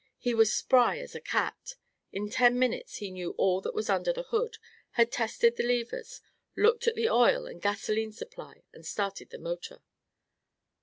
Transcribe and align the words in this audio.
He 0.17 0.33
was 0.33 0.51
spry 0.51 0.97
as 0.97 1.13
a 1.13 1.21
cat. 1.21 1.75
In 2.11 2.27
ten 2.27 2.57
minutes 2.57 2.95
he 2.95 3.11
knew 3.11 3.33
all 3.37 3.61
that 3.61 3.75
was 3.75 3.87
under 3.87 4.11
the 4.11 4.23
hood, 4.23 4.57
had 4.93 5.11
tested 5.11 5.57
the 5.57 5.63
levers, 5.63 6.21
looked 6.57 6.87
at 6.87 6.95
the 6.95 7.07
oil 7.07 7.45
and 7.45 7.61
gasoline 7.61 8.11
supply 8.11 8.63
and 8.73 8.83
started 8.83 9.29
the 9.29 9.37
motor. 9.37 9.83